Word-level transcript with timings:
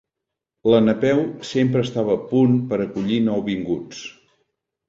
La 0.73 0.79
Napeu 0.85 1.19
sempre 1.49 1.83
estava 1.87 2.15
a 2.15 2.23
punt 2.31 2.57
per 2.73 2.81
acollir 2.87 3.21
nouvinguts. 3.29 4.05